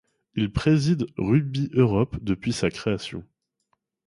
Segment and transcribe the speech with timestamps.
[0.33, 3.23] Il préside Rugby Europe depuis sa création.